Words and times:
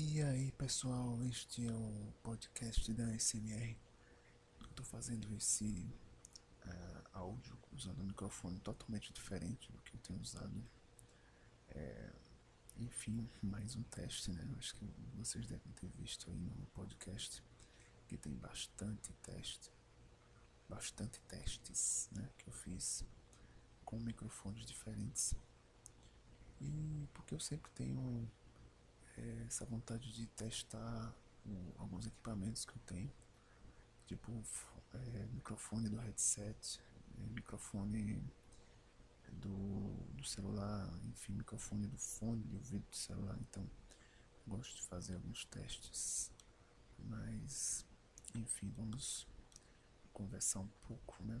E 0.00 0.22
aí 0.22 0.52
pessoal, 0.52 1.20
este 1.24 1.66
é 1.66 1.72
o 1.72 2.14
podcast 2.22 2.94
da 2.94 3.18
SMR. 3.18 3.76
Estou 4.70 4.86
fazendo 4.86 5.36
esse 5.36 5.92
uh, 6.64 7.02
áudio 7.14 7.58
usando 7.72 8.02
um 8.02 8.04
microfone 8.04 8.60
totalmente 8.60 9.12
diferente 9.12 9.72
do 9.72 9.82
que 9.82 9.96
eu 9.96 10.00
tenho 10.00 10.20
usado. 10.20 10.64
É, 11.70 12.12
enfim, 12.76 13.28
mais 13.42 13.74
um 13.74 13.82
teste, 13.82 14.30
né? 14.30 14.48
Acho 14.56 14.76
que 14.76 14.86
vocês 15.16 15.44
devem 15.48 15.72
ter 15.72 15.88
visto 15.88 16.30
aí 16.30 16.48
no 16.56 16.66
podcast 16.66 17.42
que 18.06 18.16
tem 18.16 18.36
bastante 18.36 19.12
teste, 19.14 19.72
bastante 20.68 21.20
testes, 21.22 22.08
né? 22.12 22.30
Que 22.38 22.48
eu 22.48 22.52
fiz 22.52 23.04
com 23.84 23.98
microfones 23.98 24.64
diferentes. 24.64 25.34
E 26.60 27.08
porque 27.12 27.34
eu 27.34 27.40
sempre 27.40 27.68
tenho 27.72 28.30
é, 29.18 29.44
essa 29.46 29.64
vontade 29.64 30.12
de 30.12 30.26
testar 30.28 31.14
o, 31.44 31.74
alguns 31.78 32.06
equipamentos 32.06 32.64
que 32.64 32.72
eu 32.72 32.82
tenho, 32.86 33.12
tipo 34.06 34.32
é, 34.94 35.26
microfone 35.32 35.88
do 35.88 35.98
headset, 35.98 36.80
é, 37.18 37.26
microfone 37.34 38.22
do, 39.32 39.88
do 40.14 40.24
celular, 40.24 40.88
enfim, 41.10 41.32
microfone 41.32 41.86
do 41.86 41.98
fone 41.98 42.42
de 42.44 42.54
ouvido 42.54 42.84
do 42.88 42.96
celular. 42.96 43.36
Então, 43.40 43.68
gosto 44.46 44.76
de 44.76 44.82
fazer 44.82 45.14
alguns 45.14 45.44
testes, 45.46 46.30
mas 46.98 47.84
enfim, 48.34 48.72
vamos 48.76 49.26
conversar 50.12 50.60
um 50.60 50.68
pouco, 50.86 51.22
né? 51.24 51.40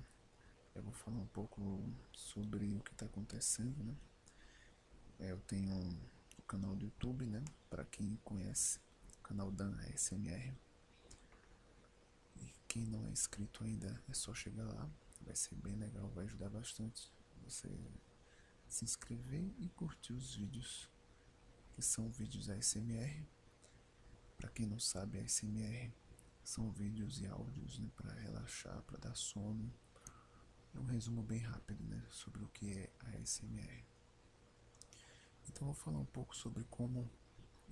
Eu 0.74 0.82
vou 0.82 0.92
falar 0.92 1.18
um 1.18 1.26
pouco 1.26 1.82
sobre 2.12 2.74
o 2.74 2.80
que 2.80 2.92
está 2.92 3.06
acontecendo, 3.06 3.82
né? 3.82 3.96
Eu 5.18 5.40
tenho 5.40 5.72
um 5.72 5.98
canal 6.48 6.74
do 6.74 6.86
YouTube, 6.86 7.26
né? 7.26 7.44
Para 7.68 7.84
quem 7.84 8.16
conhece, 8.24 8.80
o 9.18 9.22
canal 9.22 9.50
Dan 9.50 9.76
ASMR. 9.92 10.56
E 12.36 12.54
quem 12.66 12.86
não 12.86 13.06
é 13.06 13.10
inscrito 13.10 13.62
ainda, 13.62 14.02
é 14.08 14.14
só 14.14 14.32
chegar 14.34 14.64
lá. 14.64 14.90
Vai 15.20 15.36
ser 15.36 15.54
bem 15.56 15.76
legal, 15.76 16.08
vai 16.08 16.24
ajudar 16.24 16.48
bastante 16.48 17.12
você 17.44 17.68
se 18.66 18.84
inscrever 18.84 19.52
e 19.58 19.68
curtir 19.70 20.14
os 20.14 20.34
vídeos 20.34 20.88
que 21.74 21.82
são 21.82 22.08
vídeos 22.10 22.48
ASMR. 22.48 23.26
Para 24.38 24.48
quem 24.48 24.66
não 24.66 24.78
sabe, 24.78 25.18
ASMR 25.18 25.92
são 26.42 26.70
vídeos 26.70 27.20
e 27.20 27.26
áudios 27.26 27.78
né, 27.78 27.90
para 27.94 28.12
relaxar, 28.14 28.80
para 28.82 28.98
dar 28.98 29.14
sono. 29.14 29.70
É 30.74 30.78
um 30.78 30.84
resumo 30.84 31.22
bem 31.22 31.40
rápido 31.40 31.84
né, 31.84 32.02
sobre 32.10 32.42
o 32.42 32.48
que 32.48 32.72
é 32.72 32.90
ASMR. 33.16 33.97
Então 35.48 35.66
vou 35.66 35.74
falar 35.74 35.98
um 35.98 36.06
pouco 36.06 36.36
sobre 36.36 36.64
como 36.64 37.10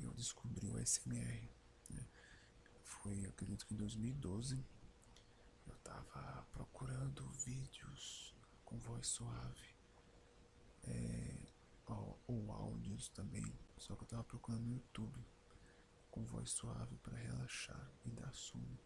eu 0.03 0.13
descobri 0.15 0.69
o 0.69 0.79
SMR. 0.79 1.49
Né? 1.91 2.07
Foi, 2.83 3.25
acredito 3.27 3.67
que 3.67 3.75
em 3.75 3.77
2012, 3.77 4.65
eu 5.67 5.75
estava 5.75 6.47
procurando 6.53 7.29
vídeos 7.45 8.35
com 8.65 8.79
voz 8.79 9.07
suave, 9.07 9.77
é, 10.85 11.37
ou, 11.87 12.19
ou 12.27 12.53
áudios 12.53 13.09
também, 13.11 13.53
só 13.77 13.95
que 13.95 14.03
eu 14.03 14.07
estava 14.07 14.25
procurando 14.25 14.65
no 14.65 14.75
YouTube 14.75 15.25
com 16.11 16.25
voz 16.25 16.51
suave 16.51 16.97
para 16.99 17.17
relaxar 17.17 17.91
e 18.05 18.11
dar 18.11 18.33
sono. 18.33 18.79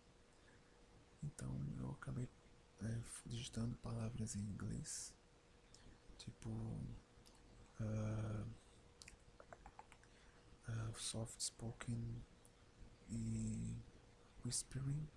Então 1.23 1.51
eu 1.79 1.91
acabei 1.93 2.29
é, 2.83 3.03
digitando 3.27 3.77
palavras 3.77 4.35
em 4.35 4.41
inglês, 4.41 5.15
tipo 6.19 6.49
uh, 7.81 8.47
uh, 10.71 10.99
soft 10.99 11.41
spoken 11.41 12.23
e 13.09 13.77
whispering 14.45 15.09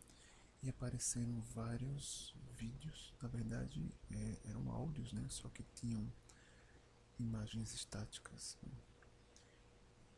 e 0.62 0.70
apareceram 0.70 1.42
vários 1.54 2.34
vídeos, 2.56 3.14
na 3.22 3.28
verdade 3.28 3.94
é, 4.12 4.50
eram 4.50 4.72
áudios, 4.72 5.12
né? 5.12 5.26
Só 5.30 5.50
que 5.50 5.64
tinham 5.76 6.12
imagens 7.20 7.74
estáticas. 7.74 8.58
Né? 8.64 8.72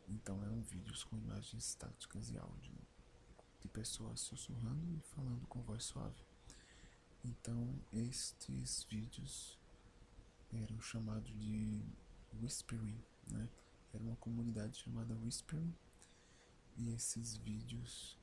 Então 0.08 0.42
eram 0.44 0.62
vídeos 0.62 1.04
com 1.04 1.18
imagens 1.18 1.70
estáticas 1.70 2.30
e 2.30 2.38
áudio 2.38 2.74
de 3.62 3.68
pessoas 3.70 4.20
sussurrando 4.20 4.96
e 4.96 5.02
falando 5.16 5.48
com 5.48 5.62
voz 5.62 5.84
suave. 5.84 6.24
Então 7.24 7.74
estes 7.92 8.84
vídeos 8.84 9.58
eram 10.54 10.80
chamados 10.80 11.34
de 11.40 11.82
whispering, 12.40 13.04
né? 13.28 13.50
Era 13.96 14.04
uma 14.04 14.18
comunidade 14.18 14.78
chamada 14.78 15.16
Whispering 15.16 15.74
e 16.76 16.90
esses 16.90 17.38
vídeos 17.38 18.20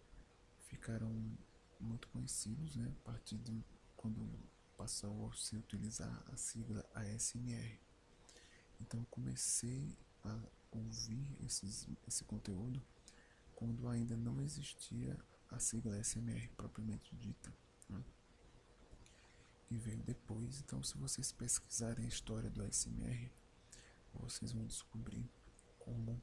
ficaram 0.69 1.10
muito 1.81 2.09
conhecidos, 2.09 2.77
né? 2.77 2.94
A 3.00 3.05
partir 3.10 3.38
de 3.38 3.65
quando 3.97 4.38
passou 4.77 5.31
a 5.31 5.34
se 5.34 5.56
utilizar 5.56 6.22
a 6.31 6.37
sigla 6.37 6.84
ASMR. 6.94 7.81
Então 8.82 9.03
comecei 9.06 9.97
a 10.22 10.38
ouvir 10.72 11.27
esses, 11.41 11.88
esse 12.06 12.22
conteúdo 12.25 12.82
quando 13.55 13.88
ainda 13.88 14.15
não 14.15 14.43
existia 14.43 15.19
a 15.49 15.59
sigla 15.59 15.97
ASMR 15.97 16.50
propriamente 16.55 17.16
dita. 17.16 17.50
Né? 17.88 18.05
E 19.71 19.78
veio 19.78 20.03
depois, 20.03 20.61
então 20.61 20.82
se 20.82 20.99
vocês 20.99 21.32
pesquisarem 21.32 22.05
a 22.05 22.09
história 22.09 22.50
do 22.50 22.62
ASMR, 22.62 23.32
vocês 24.12 24.53
vão 24.53 24.66
descobrir 24.66 25.27
como 25.84 26.20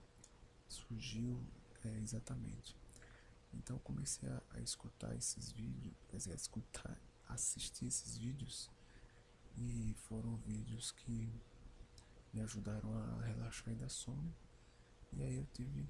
surgiu 0.68 1.44
é, 1.86 1.98
exatamente. 2.00 2.76
Então 3.54 3.78
comecei 3.80 4.30
a, 4.30 4.42
a, 4.52 4.60
escutar 4.60 5.16
esses 5.16 5.52
vídeos, 5.52 5.96
quer 6.08 6.18
dizer, 6.18 6.34
a 6.34 6.36
escutar, 6.36 6.98
assistir 7.28 7.86
esses 7.86 8.18
vídeos 8.18 8.70
e 9.58 9.94
foram 10.08 10.36
vídeos 10.38 10.92
que 10.92 11.32
me 12.34 12.42
ajudaram 12.42 12.94
a 12.94 13.22
relaxar 13.22 13.76
dar 13.76 13.90
sono. 13.90 14.34
E 15.12 15.24
aí 15.24 15.36
eu 15.36 15.46
tive 15.48 15.90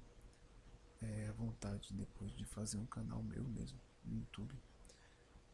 é, 1.02 1.28
a 1.28 1.32
vontade 1.32 1.92
depois 1.92 2.32
de 2.32 2.44
fazer 2.44 2.78
um 2.78 2.86
canal 2.86 3.22
meu 3.22 3.44
mesmo 3.44 3.78
no 4.04 4.16
YouTube. 4.16 4.54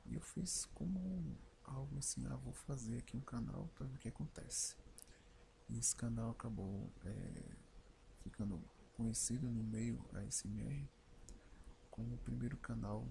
E 0.06 0.14
eu 0.14 0.20
fiz 0.20 0.66
como 0.66 1.36
algo 1.64 1.98
assim, 1.98 2.24
ah, 2.26 2.36
vou 2.36 2.52
fazer 2.52 2.98
aqui 2.98 3.16
um 3.16 3.20
canal 3.20 3.68
para 3.74 3.86
ver 3.86 3.96
o 3.96 3.98
que 3.98 4.08
acontece. 4.08 4.76
E 5.68 5.78
esse 5.78 5.96
canal 5.96 6.30
acabou 6.30 6.92
é, 7.04 7.56
ficando 8.26 8.60
conhecido 8.96 9.48
no 9.48 9.62
meio 9.62 10.04
ASMR 10.12 10.88
como 11.92 12.16
o 12.16 12.18
primeiro 12.18 12.56
canal 12.56 13.06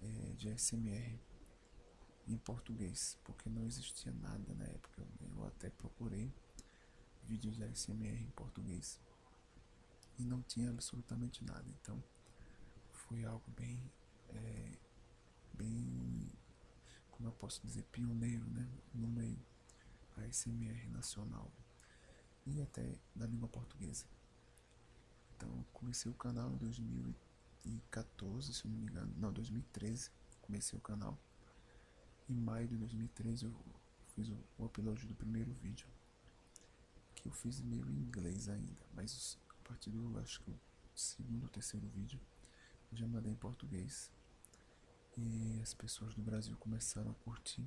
é, 0.00 0.32
de 0.34 0.48
ASMR 0.50 1.18
em 2.28 2.38
português, 2.38 3.18
porque 3.24 3.50
não 3.50 3.66
existia 3.66 4.12
nada 4.12 4.54
na 4.54 4.64
época. 4.66 5.04
Eu 5.20 5.44
até 5.46 5.68
procurei 5.68 6.32
vídeos 7.24 7.56
de 7.56 7.64
ASMR 7.64 8.22
em 8.22 8.30
português 8.30 9.00
e 10.16 10.24
não 10.24 10.42
tinha 10.42 10.70
absolutamente 10.70 11.44
nada. 11.44 11.68
Então 11.80 12.02
foi 12.92 13.24
algo 13.24 13.50
bem, 13.50 13.90
é, 14.28 14.78
bem, 15.54 16.30
como 17.10 17.28
eu 17.28 17.32
posso 17.32 17.60
dizer, 17.66 17.82
pioneiro, 17.90 18.48
né, 18.48 18.68
no 18.94 19.08
meio 19.08 19.38
ASMR 20.16 20.88
nacional 20.88 21.50
e 22.46 22.62
até 22.62 22.96
da 23.14 23.26
língua 23.26 23.48
portuguesa. 23.48 24.06
Então, 25.40 25.64
comecei 25.72 26.12
o 26.12 26.14
canal 26.14 26.52
em 26.52 26.56
2014, 26.58 28.52
se 28.52 28.68
não 28.68 28.76
me 28.76 28.84
engano. 28.84 29.10
Não, 29.16 29.32
2013. 29.32 30.10
Comecei 30.42 30.78
o 30.78 30.82
canal. 30.82 31.18
Em 32.28 32.34
maio 32.38 32.68
de 32.68 32.76
2013 32.76 33.46
eu 33.46 33.54
fiz 34.14 34.28
o, 34.28 34.36
o 34.58 34.66
upload 34.66 35.06
do 35.06 35.14
primeiro 35.14 35.50
vídeo. 35.54 35.88
Que 37.14 37.26
eu 37.26 37.32
fiz 37.32 37.62
meio 37.62 37.88
em 37.90 38.00
inglês 38.00 38.50
ainda. 38.50 38.82
Mas 38.92 39.38
a 39.48 39.68
partir 39.68 39.88
do, 39.88 40.18
acho 40.18 40.42
que 40.42 40.50
o 40.50 40.60
segundo 40.94 41.44
ou 41.44 41.48
terceiro 41.48 41.88
vídeo, 41.88 42.20
eu 42.92 42.98
já 42.98 43.06
mandei 43.06 43.32
em 43.32 43.36
português. 43.36 44.12
E 45.16 45.58
as 45.62 45.72
pessoas 45.72 46.14
do 46.14 46.20
Brasil 46.20 46.54
começaram 46.58 47.12
a 47.12 47.14
curtir, 47.14 47.66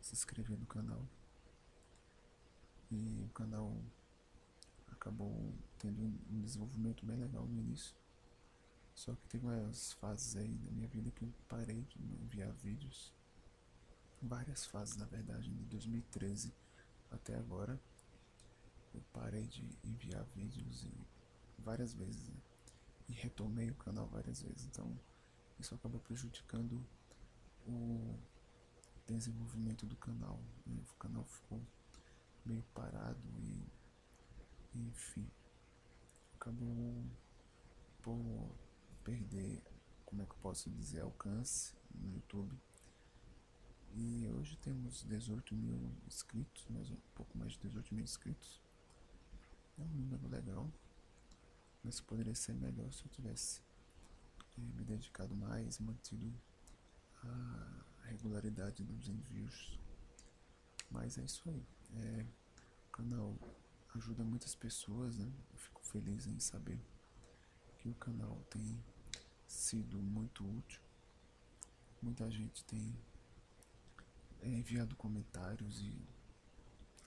se 0.00 0.14
inscrever 0.14 0.58
no 0.58 0.64
canal. 0.64 1.06
E 2.90 3.22
o 3.22 3.28
canal 3.34 3.78
acabou 4.98 5.54
tendo 5.78 6.02
um 6.02 6.40
desenvolvimento 6.40 7.06
bem 7.06 7.16
legal 7.16 7.46
no 7.46 7.58
início. 7.60 7.94
Só 8.94 9.14
que 9.14 9.28
teve 9.28 9.46
umas 9.46 9.92
fases 9.94 10.36
aí 10.36 10.58
da 10.58 10.72
minha 10.72 10.88
vida 10.88 11.10
que 11.12 11.22
eu 11.24 11.32
parei 11.48 11.82
de 11.82 12.02
enviar 12.24 12.52
vídeos. 12.54 13.12
Várias 14.20 14.66
fases, 14.66 14.96
na 14.96 15.06
verdade, 15.06 15.48
de 15.48 15.64
2013 15.66 16.52
até 17.10 17.36
agora. 17.36 17.80
Eu 18.92 19.00
parei 19.12 19.46
de 19.46 19.64
enviar 19.84 20.24
vídeos 20.34 20.84
várias 21.60 21.94
vezes. 21.94 22.28
Né? 22.28 22.36
E 23.08 23.12
retomei 23.12 23.70
o 23.70 23.76
canal 23.76 24.08
várias 24.08 24.42
vezes. 24.42 24.66
Então, 24.66 24.98
isso 25.60 25.74
acabou 25.76 26.00
prejudicando 26.00 26.84
o 27.66 28.18
desenvolvimento 29.06 29.86
do 29.86 29.96
canal. 29.96 30.40
Né? 30.66 30.82
O 30.90 30.94
canal 30.96 31.24
ficou 31.24 31.62
meio 32.44 32.64
parado 32.74 33.22
e 33.38 33.77
enfim, 34.74 35.28
acabou 36.34 37.04
por 38.02 38.50
perder, 39.04 39.62
como 40.04 40.22
é 40.22 40.26
que 40.26 40.32
eu 40.32 40.38
posso 40.38 40.70
dizer, 40.70 41.00
alcance 41.00 41.74
no 41.94 42.12
YouTube. 42.12 42.56
E 43.94 44.28
hoje 44.28 44.56
temos 44.58 45.02
18 45.04 45.54
mil 45.54 45.92
inscritos, 46.06 46.66
mais 46.68 46.90
um 46.90 46.96
pouco 47.14 47.36
mais 47.36 47.52
de 47.52 47.58
18 47.60 47.94
mil 47.94 48.04
inscritos. 48.04 48.60
É 49.78 49.82
um 49.82 49.88
número 49.88 50.28
legal, 50.28 50.70
mas 51.82 52.00
poderia 52.00 52.34
ser 52.34 52.54
melhor 52.54 52.92
se 52.92 53.04
eu 53.04 53.10
tivesse 53.10 53.62
é, 54.56 54.60
me 54.60 54.84
dedicado 54.84 55.34
mais, 55.34 55.78
mantido 55.78 56.32
a 57.22 57.82
regularidade 58.04 58.82
dos 58.84 59.08
envios. 59.08 59.78
Mas 60.90 61.18
é 61.18 61.24
isso 61.24 61.48
aí. 61.48 61.66
É, 61.96 62.26
canal 62.92 63.36
ajuda 63.98 64.22
muitas 64.22 64.54
pessoas, 64.54 65.16
né? 65.18 65.30
Eu 65.52 65.58
fico 65.58 65.84
feliz 65.84 66.26
em 66.26 66.38
saber 66.38 66.80
que 67.78 67.88
o 67.88 67.94
canal 67.96 68.36
tem 68.48 68.82
sido 69.46 69.98
muito 69.98 70.44
útil. 70.44 70.80
Muita 72.00 72.30
gente 72.30 72.64
tem 72.64 72.96
é, 74.40 74.48
enviado 74.48 74.94
comentários 74.94 75.80
e 75.80 75.92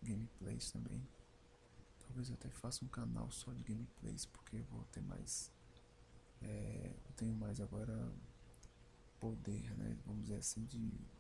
gameplays 0.04 0.72
também. 0.72 1.02
Talvez 2.00 2.30
eu 2.30 2.36
até 2.36 2.50
faça 2.50 2.86
um 2.86 2.88
canal 2.88 3.32
só 3.32 3.52
de 3.52 3.64
gameplays, 3.64 4.26
porque 4.28 4.58
eu 4.58 4.64
vou 4.66 4.84
ter 4.86 5.02
mais. 5.02 5.52
É, 6.40 6.94
eu 7.04 7.14
tenho 7.14 7.34
mais 7.34 7.60
agora 7.60 8.14
poder, 9.20 9.76
né? 9.76 9.98
Vamos 10.06 10.24
dizer 10.24 10.36
assim, 10.36 10.64
de 10.66 11.17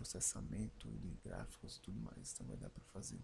processamento 0.00 0.90
de 0.92 1.10
gráficos 1.22 1.76
e 1.76 1.80
tudo 1.82 2.00
mais. 2.00 2.32
Então 2.32 2.46
vai 2.46 2.56
dar 2.56 2.70
para 2.70 2.82
fazer 2.84 3.20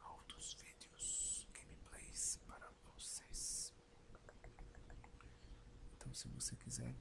altos 0.00 0.52
vídeos, 0.52 1.48
gameplays 1.54 2.38
para 2.46 2.70
vocês. 2.94 3.72
Então 5.96 6.12
se 6.12 6.28
você 6.28 6.54
quiser, 6.56 6.94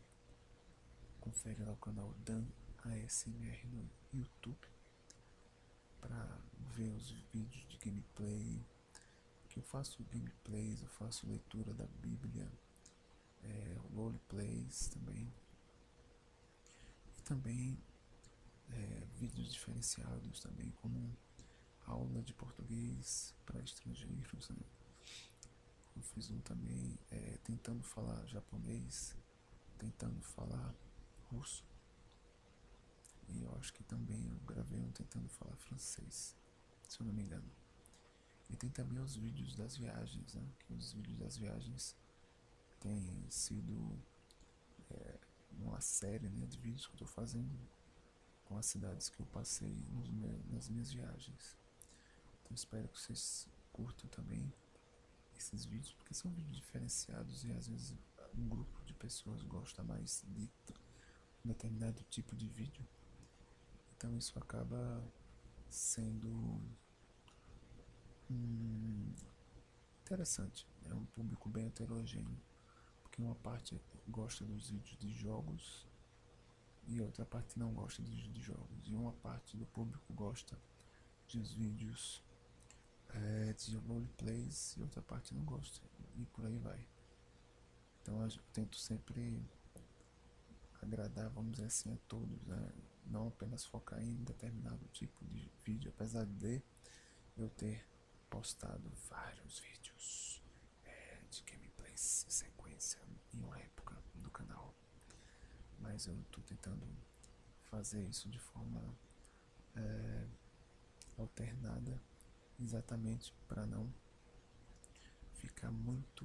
confere 1.19 1.61
lá 1.65 1.73
o 1.73 1.77
canal 1.77 2.13
Dan 2.19 2.45
ASMR 2.85 3.67
no 3.67 3.89
YouTube 4.13 4.65
para 5.99 6.39
ver 6.69 6.89
os 6.95 7.11
vídeos 7.33 7.67
de 7.67 7.77
gameplay, 7.79 8.65
que 9.49 9.59
eu 9.59 9.63
faço 9.63 10.01
gameplays, 10.05 10.81
eu 10.81 10.87
faço 10.87 11.27
leitura 11.27 11.73
da 11.73 11.87
Bíblia, 11.99 12.49
é, 13.43 13.77
roleplays 13.93 14.87
também, 14.87 15.33
e 17.17 17.21
também 17.23 17.77
é, 18.69 19.05
vídeos 19.15 19.51
diferenciados 19.53 20.39
também, 20.39 20.71
como 20.71 21.17
aula 21.85 22.21
de 22.21 22.33
português 22.33 23.33
para 23.45 23.61
estrangeiros, 23.61 24.49
né? 24.49 24.65
Eu 25.95 26.03
fiz 26.03 26.29
um 26.29 26.39
também 26.41 26.99
é, 27.09 27.37
tentando 27.43 27.83
falar 27.83 28.25
japonês, 28.27 29.15
tentando 29.77 30.21
falar 30.21 30.75
russo. 31.31 31.65
E 33.29 33.41
eu 33.41 33.55
acho 33.57 33.73
que 33.73 33.83
também 33.83 34.29
eu 34.29 34.37
gravei 34.45 34.79
um 34.79 34.91
tentando 34.91 35.27
falar 35.29 35.55
francês, 35.55 36.35
se 36.87 36.99
eu 36.99 37.05
não 37.05 37.13
me 37.13 37.23
engano. 37.23 37.49
E 38.49 38.55
tem 38.55 38.69
também 38.69 38.99
os 38.99 39.15
vídeos 39.15 39.55
das 39.55 39.75
viagens, 39.75 40.33
né? 40.33 40.47
Que 40.59 40.73
os 40.73 40.93
vídeos 40.93 41.17
das 41.17 41.37
viagens 41.37 41.95
têm 42.79 43.29
sido 43.29 43.99
é, 44.89 45.19
uma 45.51 45.81
série 45.81 46.29
né, 46.29 46.45
de 46.45 46.57
vídeos 46.59 46.85
que 46.85 46.91
eu 46.91 46.95
estou 46.95 47.07
fazendo 47.07 47.57
com 48.47 48.57
as 48.57 48.65
cidades 48.65 49.09
que 49.09 49.19
eu 49.19 49.25
passei 49.27 49.75
nas 50.49 50.69
minhas 50.69 50.91
viagens. 50.91 51.57
Então 52.41 52.55
espero 52.55 52.87
que 52.87 52.99
vocês 52.99 53.47
curtam 53.71 54.09
também 54.09 54.51
esses 55.37 55.65
vídeos, 55.65 55.93
porque 55.93 56.13
são 56.13 56.31
vídeos 56.31 56.57
diferenciados 56.57 57.43
e 57.43 57.51
às 57.51 57.67
vezes 57.67 57.95
um 58.35 58.47
grupo 58.47 58.83
de 58.85 58.93
pessoas 58.93 59.41
gosta 59.43 59.83
mais 59.83 60.23
de 60.27 60.49
um 61.45 61.49
determinado 61.49 62.03
tipo 62.09 62.35
de 62.35 62.47
vídeo 62.47 62.85
então 63.97 64.15
isso 64.15 64.37
acaba 64.37 65.03
sendo 65.67 66.29
hum, 68.29 69.11
interessante. 70.01 70.67
É 70.85 70.93
um 70.93 71.05
público 71.05 71.49
bem 71.49 71.65
heterogêneo, 71.65 72.39
porque 73.01 73.19
uma 73.19 73.33
parte 73.33 73.81
gosta 74.07 74.45
dos 74.45 74.69
vídeos 74.69 74.97
de 74.99 75.11
jogos 75.11 75.87
e 76.87 77.01
outra 77.01 77.25
parte 77.25 77.57
não 77.59 77.73
gosta 77.73 78.01
vídeos 78.01 78.33
de 78.33 78.41
jogos. 78.41 78.87
E 78.87 78.95
uma 78.95 79.13
parte 79.13 79.57
do 79.57 79.65
público 79.67 80.13
gosta 80.13 80.57
dos 81.31 81.53
vídeos 81.53 82.23
é, 83.09 83.53
de 83.53 83.75
roleplays 83.77 84.75
e 84.77 84.81
outra 84.81 85.01
parte 85.01 85.33
não 85.33 85.43
gosta. 85.43 85.81
E 86.15 86.25
por 86.25 86.45
aí 86.45 86.57
vai. 86.57 86.87
Então 88.01 88.23
eu 88.23 88.29
tento 88.53 88.77
sempre 88.77 89.43
agradar, 90.81 91.29
vamos 91.29 91.51
dizer 91.51 91.65
assim, 91.65 91.93
a 91.93 91.97
todos. 92.07 92.41
Né? 92.45 92.71
não 93.09 93.27
apenas 93.27 93.65
focar 93.65 94.01
em 94.01 94.23
determinado 94.23 94.85
tipo 94.89 95.23
de 95.25 95.51
vídeo, 95.63 95.91
apesar 95.95 96.25
de 96.25 96.61
eu 97.37 97.49
ter 97.49 97.85
postado 98.29 98.89
vários 99.09 99.59
vídeos 99.59 100.41
é, 100.83 101.19
de 101.29 101.41
gameplays 101.43 102.25
em 102.27 102.31
sequência 102.31 102.99
em 103.33 103.39
uma 103.39 103.57
época 103.59 103.95
do 104.15 104.29
canal, 104.29 104.73
mas 105.97 106.05
eu 106.05 106.21
estou 106.21 106.43
tentando 106.43 106.85
fazer 107.71 108.03
isso 108.03 108.29
de 108.29 108.37
forma 108.37 108.95
é, 109.75 110.27
alternada, 111.17 111.99
exatamente 112.59 113.33
para 113.47 113.65
não 113.65 113.91
ficar 115.33 115.71
muito 115.71 116.23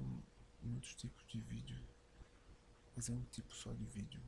muitos 0.61 0.93
tipos 0.93 1.25
de 1.25 1.41
vídeo, 1.41 1.83
fazer 2.93 3.13
um 3.13 3.23
tipo 3.31 3.51
só 3.51 3.73
de 3.73 3.83
vídeo 3.85 4.21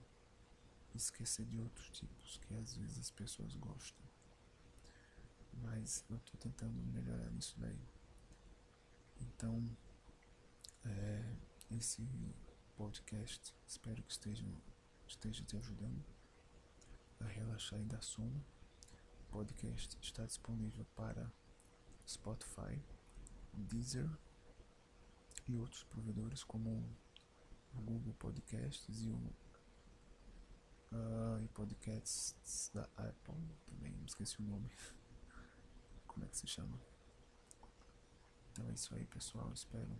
esquecer 0.95 1.45
de 1.45 1.59
outros 1.59 1.91
tipos 1.91 2.39
que 2.39 2.55
às 2.55 2.75
vezes 2.75 2.97
as 2.97 3.11
pessoas 3.11 3.55
gostam. 3.55 4.03
Mas 5.61 6.03
eu 6.09 6.17
estou 6.17 6.39
tentando 6.39 6.73
melhorar 6.91 7.29
nisso 7.29 7.53
daí. 7.59 7.79
Então, 9.21 9.63
é, 10.85 11.35
esse 11.69 12.01
podcast 12.75 13.53
espero 13.67 14.01
que 14.01 14.11
esteja, 14.11 14.43
esteja 15.07 15.43
te 15.43 15.57
ajudando 15.57 16.05
a 17.19 17.25
relaxar 17.25 17.79
e 17.79 17.85
dar 17.85 18.01
sono. 18.01 18.43
O 19.21 19.31
podcast 19.31 19.97
está 20.01 20.25
disponível 20.25 20.85
para 20.95 21.31
Spotify, 22.07 22.81
Deezer 23.53 24.09
e 25.47 25.55
outros 25.55 25.83
provedores 25.83 26.43
como 26.43 26.69
o 27.73 27.81
Google 27.81 28.13
Podcasts 28.13 29.03
e 29.03 29.09
o 29.09 29.33
uh, 30.91 31.41
e 31.43 31.47
podcasts 31.49 32.71
da 32.73 32.83
Apple 32.95 33.57
também, 33.65 33.95
esqueci 34.05 34.39
o 34.39 34.43
nome. 34.43 34.69
Como 36.07 36.25
é 36.25 36.29
que 36.29 36.37
se 36.37 36.47
chama? 36.47 36.79
Então 38.51 38.67
é 38.69 38.73
isso 38.73 38.95
aí, 38.95 39.05
pessoal. 39.05 39.51
Espero 39.53 39.95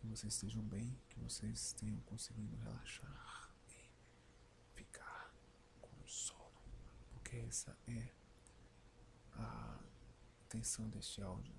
que 0.00 0.06
vocês 0.06 0.34
estejam 0.34 0.62
bem, 0.64 0.98
que 1.08 1.18
vocês 1.20 1.72
tenham 1.74 2.00
conseguido 2.00 2.56
relaxar 2.56 3.50
e 3.68 4.74
ficar 4.74 5.32
com 5.80 6.06
sono, 6.06 6.50
porque 7.32 7.46
essa 7.48 7.74
é 7.88 8.08
a 9.36 9.78
intenção 10.44 10.86
deste 10.90 11.22
áudio, 11.22 11.54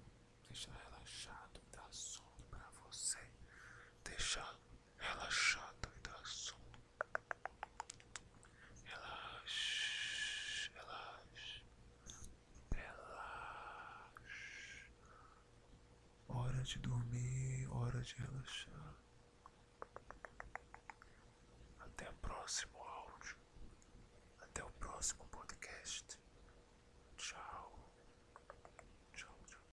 deixar 0.48 0.72
relaxado 0.72 1.60
e 1.60 1.76
dar 1.76 1.92
sono 1.92 2.44
para 2.52 2.70
você, 2.86 3.18
deixar 4.04 4.60
relaxado 5.00 5.90
e 5.96 6.00
dar 6.02 6.24
sono. 6.28 6.62
Relaxe, 8.84 10.70
relaxe, 10.76 11.64
relaxe. 12.72 14.22
Hora 16.28 16.62
de 16.64 16.78
dormir, 16.78 17.68
hora 17.72 18.00
de 18.00 18.14
relaxar. 18.14 19.03